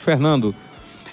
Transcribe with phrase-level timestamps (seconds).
[0.00, 0.54] Fernando,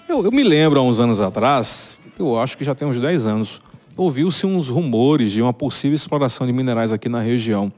[0.08, 3.26] eu, eu me lembro há uns anos atrás, eu acho que já tem uns 10
[3.26, 3.62] anos,
[3.98, 7.70] ouviu-se uns rumores de uma possível exploração de minerais aqui na região.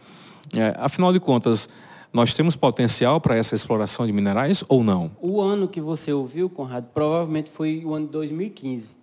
[0.55, 1.67] É, afinal de contas,
[2.13, 5.09] nós temos potencial para essa exploração de minerais ou não?
[5.19, 8.95] O ano que você ouviu, Conrado, provavelmente foi o ano de 2015,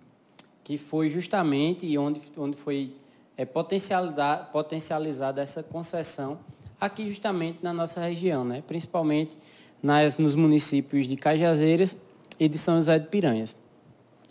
[0.63, 2.93] que foi justamente onde, onde foi
[3.35, 6.39] é, potencializada, essa concessão
[6.79, 8.63] aqui justamente na nossa região, né?
[8.65, 9.37] principalmente
[9.81, 11.95] nas, nos municípios de Cajazeiras
[12.39, 13.55] e de São José de Piranhas.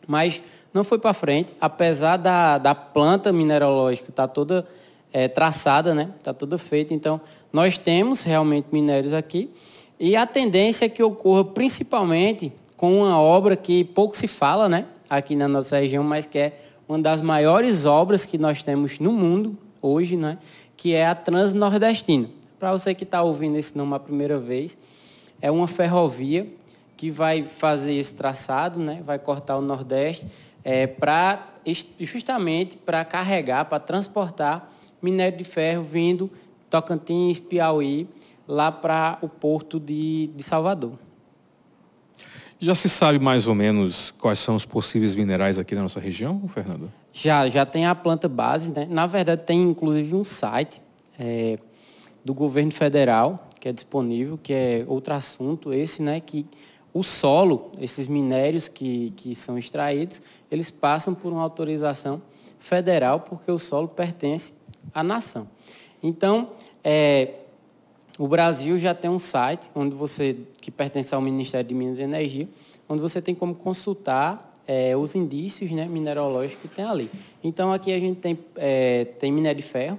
[0.06, 0.42] Mas
[0.72, 4.66] não foi para frente, apesar da, da planta mineralógica estar tá toda
[5.12, 6.10] é, traçada, né?
[6.18, 6.92] Está toda feita.
[6.92, 7.20] Então,
[7.52, 9.50] nós temos realmente minérios aqui.
[9.98, 14.84] E a tendência é que ocorra principalmente com uma obra que pouco se fala, né?
[15.08, 19.10] Aqui na nossa região, mas que é uma das maiores obras que nós temos no
[19.10, 20.36] mundo hoje, né?
[20.76, 22.28] Que é a Transnordestina.
[22.58, 24.76] Para você que está ouvindo esse nome a primeira vez,
[25.40, 26.46] é uma ferrovia
[26.96, 29.02] que vai fazer esse traçado, né?
[29.04, 30.26] Vai cortar o Nordeste
[30.64, 31.54] é, para
[31.98, 36.30] justamente para carregar, para transportar minério de ferro vindo
[36.70, 38.08] Tocantins, Piauí,
[38.46, 40.92] lá para o porto de, de Salvador.
[42.58, 46.48] Já se sabe mais ou menos quais são os possíveis minerais aqui na nossa região,
[46.48, 46.90] Fernando?
[47.12, 48.86] Já, já tem a planta base, né?
[48.88, 50.80] Na verdade, tem inclusive um site
[51.18, 51.58] é,
[52.24, 56.20] do governo federal que é disponível, que é outro assunto, esse, né?
[56.20, 56.46] Que
[56.94, 62.22] o solo, esses minérios que, que são extraídos, eles passam por uma autorização
[62.60, 64.52] federal, porque o solo pertence
[64.94, 65.48] à nação.
[66.00, 66.50] Então,
[66.84, 67.40] é,
[68.16, 72.04] o Brasil já tem um site onde você, que pertence ao Ministério de Minas e
[72.04, 72.48] Energia,
[72.88, 77.10] onde você tem como consultar é, os indícios né, mineralógicos que tem ali.
[77.42, 79.98] Então, aqui a gente tem, é, tem minério de ferro,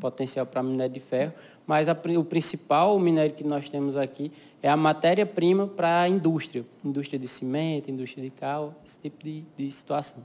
[0.00, 1.32] potencial para minério de ferro,
[1.66, 4.30] mas a, o principal minério que nós temos aqui
[4.62, 9.44] é a matéria-prima para a indústria, indústria de cimento, indústria de cal, esse tipo de,
[9.56, 10.18] de situação.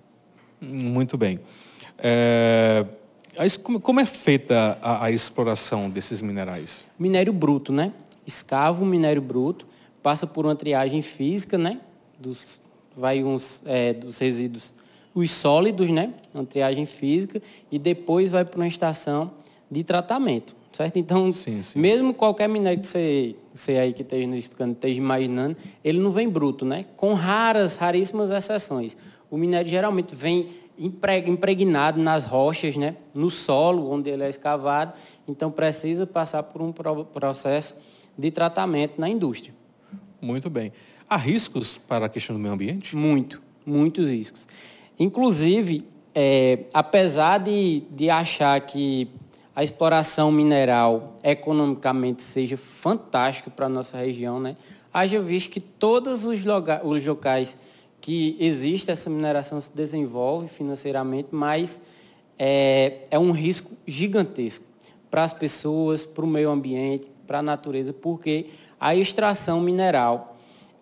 [0.61, 1.39] Muito bem.
[1.97, 2.85] É,
[3.83, 6.89] como é feita a, a, exploração desses minerais?
[6.97, 7.93] Minério bruto, né?
[8.25, 9.65] Escava o minério bruto,
[10.03, 11.79] passa por uma triagem física, né?
[12.19, 12.61] Dos,
[12.95, 14.73] vai uns é, dos resíduos,
[15.13, 16.13] os sólidos, né?
[16.33, 19.31] Uma triagem física e depois vai para uma estação
[19.71, 20.97] de tratamento, certo?
[20.97, 21.79] Então, sim, sim.
[21.79, 26.29] mesmo qualquer minério que você, você aí que esteja estudando, esteja imaginando, ele não vem
[26.29, 26.85] bruto, né?
[26.95, 28.95] Com raras, raríssimas exceções.
[29.29, 30.49] O minério geralmente vem
[30.79, 32.95] impregnado nas rochas, né?
[33.13, 34.93] no solo onde ele é escavado,
[35.27, 37.75] então precisa passar por um processo
[38.17, 39.53] de tratamento na indústria.
[40.21, 40.71] Muito bem.
[41.09, 42.95] Há riscos para a questão do meio ambiente?
[42.95, 44.47] Muito, muitos riscos.
[44.97, 49.07] Inclusive, é, apesar de, de achar que
[49.59, 54.55] a exploração mineral economicamente seja fantástica para a nossa região, né?
[54.93, 56.39] haja visto que todos os,
[56.85, 57.57] os locais
[57.99, 61.81] que existe essa mineração se desenvolve financeiramente, mas
[62.37, 64.63] é, é um risco gigantesco
[65.11, 68.45] para as pessoas, para o meio ambiente, para a natureza, porque
[68.79, 70.37] a extração mineral,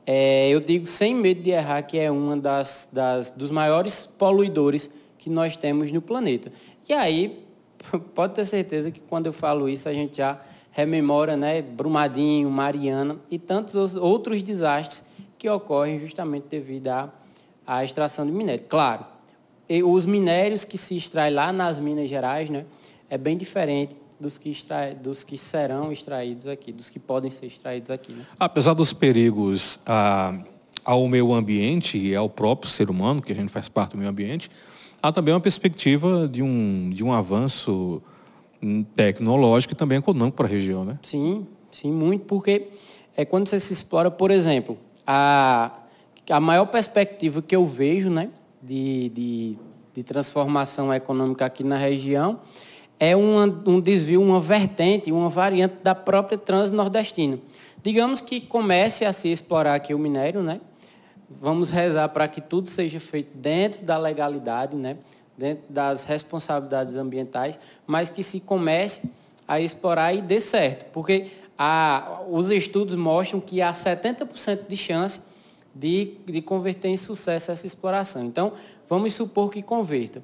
[0.05, 4.87] é, eu digo sem medo de errar, que é uma das, das dos maiores poluidores
[5.17, 6.51] que nós temos no planeta.
[6.87, 7.46] E aí,
[8.13, 10.39] pode ter certeza que quando eu falo isso, a gente já
[10.71, 15.03] rememora né, Brumadinho, Mariana e tantos outros desastres
[15.37, 17.11] que ocorrem justamente devido à,
[17.65, 18.65] à extração de minério.
[18.67, 19.05] Claro,
[19.85, 22.65] os minérios que se extraem lá nas Minas Gerais né,
[23.09, 27.47] é bem diferente dos que, extrai, dos que serão extraídos aqui, dos que podem ser
[27.47, 28.13] extraídos aqui.
[28.13, 28.25] Né?
[28.39, 30.39] Apesar dos perigos ah,
[30.87, 34.09] ao meio ambiente e ao próprio ser humano, que a gente faz parte do meio
[34.09, 34.49] ambiente,
[35.03, 38.01] há também uma perspectiva de um, de um avanço
[38.63, 40.97] hum, tecnológico e também econômico para a região, né?
[41.03, 42.69] Sim, sim, muito, porque
[43.17, 45.73] é quando você se explora, por exemplo, a,
[46.29, 48.29] a maior perspectiva que eu vejo né,
[48.63, 49.57] de, de,
[49.93, 52.39] de transformação econômica aqui na região
[52.97, 57.37] é uma, um desvio, uma vertente, uma variante da própria transnordestina.
[57.83, 60.61] Digamos que comece a se explorar aqui o minério, né?
[61.29, 64.97] Vamos rezar para que tudo seja feito dentro da legalidade, né?
[65.37, 69.03] dentro das responsabilidades ambientais, mas que se comece
[69.47, 70.91] a explorar e dê certo.
[70.91, 71.27] Porque
[71.57, 75.21] a, os estudos mostram que há 70% de chance
[75.73, 78.25] de, de converter em sucesso essa exploração.
[78.25, 78.53] Então,
[78.89, 80.23] vamos supor que converta.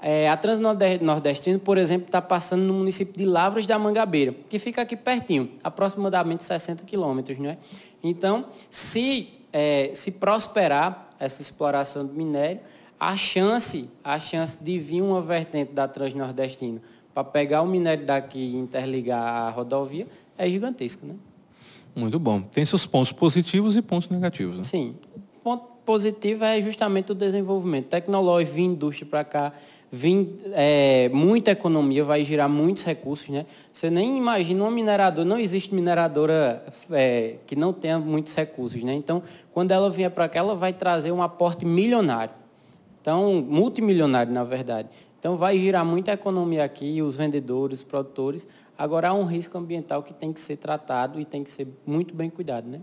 [0.00, 4.82] É, a Transnordestina, por exemplo, está passando no município de Lavras da Mangabeira, que fica
[4.82, 7.38] aqui pertinho, aproximadamente 60 quilômetros.
[7.38, 7.58] Né?
[8.02, 12.60] Então, se, é, se prosperar essa exploração do minério,
[12.98, 16.80] a chance, a chance de vir uma vertente da Transnordestina
[17.12, 20.06] para pegar o minério daqui e interligar a rodovia
[20.38, 21.06] é gigantesca.
[21.06, 21.14] Né?
[21.94, 22.40] Muito bom.
[22.40, 24.58] Tem seus pontos positivos e pontos negativos.
[24.58, 24.64] Né?
[24.64, 24.96] Sim.
[25.42, 29.52] ponto positivo é justamente o desenvolvimento tecnológico, vir indústria para cá,
[29.90, 33.28] vir é, muita economia, vai girar muitos recursos.
[33.28, 33.44] Né?
[33.72, 38.82] Você nem imagina uma mineradora, não existe mineradora é, que não tenha muitos recursos.
[38.82, 38.94] Né?
[38.94, 42.34] Então, quando ela vier para cá, ela vai trazer um aporte milionário.
[43.00, 44.88] Então, multimilionário, na verdade.
[45.18, 48.48] Então, vai girar muita economia aqui, os vendedores, os produtores.
[48.78, 52.14] Agora, há um risco ambiental que tem que ser tratado e tem que ser muito
[52.14, 52.80] bem cuidado, né?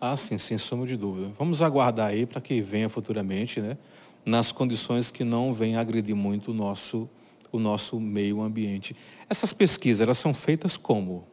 [0.00, 1.30] Ah, sim, sem sombra de dúvida.
[1.36, 3.76] Vamos aguardar aí para que venha futuramente, né?
[4.24, 7.08] Nas condições que não venha agredir muito o nosso,
[7.50, 8.94] o nosso meio ambiente.
[9.28, 11.24] Essas pesquisas, elas são feitas como?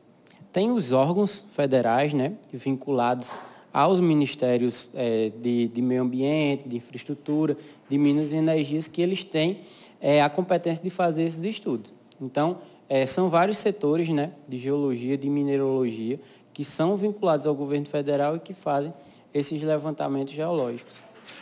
[0.52, 2.34] Tem os órgãos federais, né?
[2.52, 3.40] Vinculados
[3.72, 7.58] aos ministérios é, de, de, meio ambiente, de infraestrutura,
[7.88, 9.60] de minas e energias, que eles têm
[10.02, 11.94] é, a competência de fazer esses estudos.
[12.20, 16.20] Então, é, são vários setores né, de geologia, de mineralogia,
[16.54, 18.94] que são vinculados ao governo federal e que fazem
[19.34, 21.00] esses levantamentos geológicos.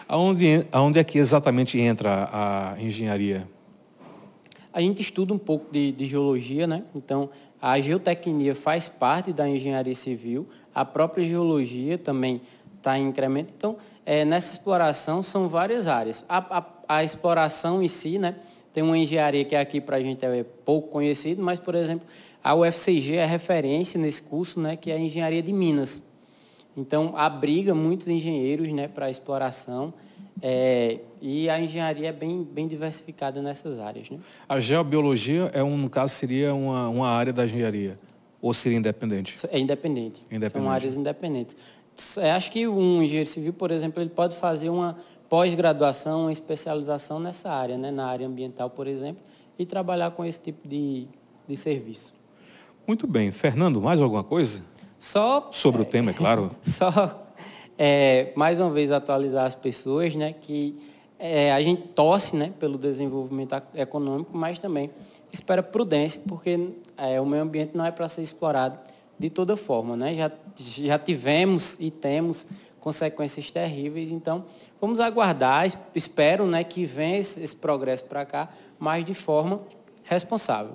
[0.07, 3.47] Aonde, aonde é que exatamente entra a engenharia?
[4.71, 6.83] A gente estuda um pouco de, de geologia, né?
[6.95, 7.29] Então,
[7.61, 12.41] a geotecnia faz parte da engenharia civil, a própria geologia também
[12.77, 13.53] está em incremento.
[13.55, 16.25] Então, é, nessa exploração são várias áreas.
[16.27, 16.65] A, a,
[16.97, 18.35] a, exploração em si, né?
[18.73, 22.07] Tem uma engenharia que aqui para a gente é pouco conhecido, mas, por exemplo,
[22.43, 26.01] a UFCG é referência nesse curso, né, que é a engenharia de minas.
[26.75, 29.93] Então, abriga muitos engenheiros né, para a exploração
[30.41, 34.09] é, e a engenharia é bem, bem diversificada nessas áreas.
[34.09, 34.17] Né?
[34.49, 37.97] A geobiologia, é um, no caso, seria uma, uma área da engenharia?
[38.41, 39.37] Ou seria independente?
[39.49, 40.21] É independente.
[40.25, 40.51] independente.
[40.51, 41.55] São áreas independentes.
[42.17, 44.97] É, acho que um engenheiro civil, por exemplo, ele pode fazer uma
[45.33, 49.23] pós-graduação, especialização nessa área, né, na área ambiental, por exemplo,
[49.57, 51.07] e trabalhar com esse tipo de,
[51.47, 52.13] de serviço.
[52.85, 53.31] Muito bem.
[53.31, 54.61] Fernando, mais alguma coisa?
[54.99, 55.49] Só.
[55.49, 56.51] Sobre o tema, é claro.
[56.61, 57.25] Só,
[57.79, 60.77] é, mais uma vez, atualizar as pessoas, né, que
[61.17, 64.91] é, a gente torce né, pelo desenvolvimento econômico, mas também
[65.31, 68.77] espera prudência, porque é, o meio ambiente não é para ser explorado
[69.17, 69.97] de toda forma.
[69.97, 70.13] Né?
[70.13, 72.45] Já, já tivemos e temos
[72.83, 74.43] consequências terríveis, então
[74.81, 75.65] vamos aguardar,
[75.95, 79.55] espero né, que venha esse, progresso para cá, mas de forma
[80.03, 80.73] responsável.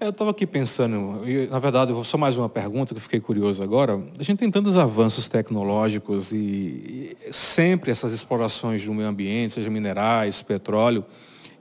[0.00, 4.02] Eu estava aqui pensando, e, na verdade, só mais uma pergunta que fiquei curioso agora.
[4.18, 9.70] A gente tem tantos avanços tecnológicos e, e sempre essas explorações do meio ambiente, seja
[9.70, 11.04] minerais, petróleo,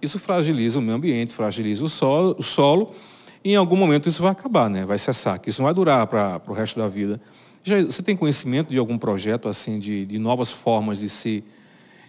[0.02, 2.96] isso fragiliza o meio ambiente, fragiliza o solo, o solo
[3.44, 4.86] e em algum momento isso vai acabar, né?
[4.86, 7.22] vai cessar, que isso não vai durar para o resto da vida.
[7.64, 11.44] Você tem conhecimento de algum projeto assim de, de novas formas de se,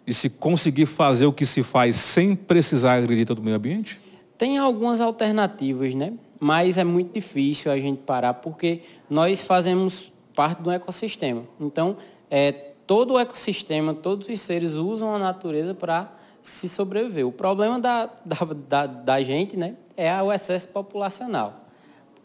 [0.06, 4.00] de se conseguir fazer o que se faz sem precisar agredir todo o meio ambiente?
[4.38, 6.12] Tem algumas alternativas, né?
[6.38, 11.42] Mas é muito difícil a gente parar porque nós fazemos parte do ecossistema.
[11.60, 11.96] Então,
[12.30, 12.50] é,
[12.86, 16.10] todo o ecossistema, todos os seres usam a natureza para
[16.42, 17.26] se sobreviver.
[17.26, 18.36] O problema da, da,
[18.68, 21.68] da, da, gente né, é o excesso populacional.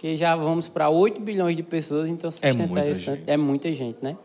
[0.05, 3.23] Porque já vamos para 8 bilhões de pessoas, então sustentar é muita, gente.
[3.25, 3.97] é muita gente.
[4.03, 4.15] Né?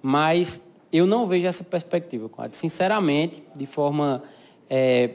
[0.00, 4.22] Mas eu não vejo essa perspectiva, Sinceramente, de forma
[4.70, 5.10] é,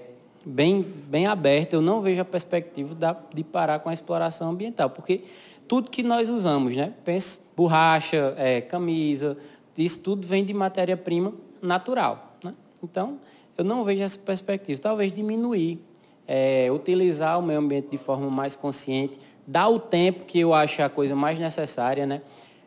[0.46, 4.90] bem, bem aberta, eu não vejo a perspectiva da, de parar com a exploração ambiental,
[4.90, 5.22] porque
[5.70, 6.92] tudo que nós usamos, né?
[7.06, 9.38] Pensa, borracha, é, camisa,
[9.78, 12.36] isso tudo vem de matéria-prima natural.
[12.44, 12.54] Né?
[12.84, 13.20] Então,
[13.58, 14.82] eu não vejo essa perspectiva.
[14.82, 15.80] Talvez diminuir,
[16.28, 19.18] é, utilizar o meio ambiente de forma mais consciente,
[19.50, 22.22] dar o tempo que eu acho a coisa mais necessária, né?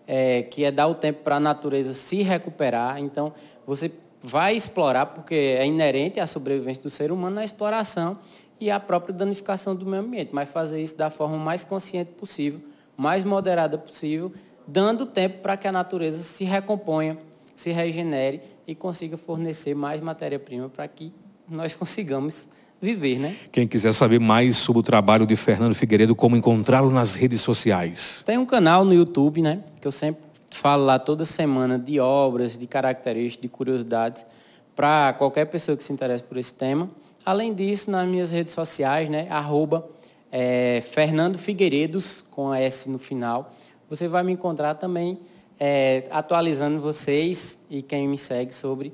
[0.04, 2.98] É, que é dar o tempo para a natureza se recuperar.
[2.98, 3.32] Então,
[3.64, 8.18] você vai explorar, porque é inerente à sobrevivência do ser humano na exploração
[8.60, 12.60] e à própria danificação do meio ambiente, mas fazer isso da forma mais consciente possível,
[12.96, 14.32] mais moderada possível,
[14.66, 17.16] dando tempo para que a natureza se recomponha,
[17.54, 21.12] se regenere e consiga fornecer mais matéria-prima para que
[21.48, 22.48] nós consigamos
[22.82, 23.36] viver, né?
[23.52, 28.24] Quem quiser saber mais sobre o trabalho de Fernando Figueiredo, como encontrá-lo nas redes sociais?
[28.26, 29.60] Tem um canal no YouTube, né?
[29.80, 30.20] Que eu sempre
[30.50, 34.26] falo lá toda semana de obras, de características, de curiosidades,
[34.74, 36.90] para qualquer pessoa que se interesse por esse tema.
[37.24, 39.88] Além disso, nas minhas redes sociais, né, arroba
[40.32, 43.54] é, Fernando Figueiredos, com a S no final,
[43.88, 45.20] você vai me encontrar também
[45.60, 48.92] é, atualizando vocês e quem me segue sobre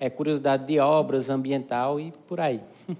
[0.00, 2.60] é, curiosidade de obras, ambiental e por aí.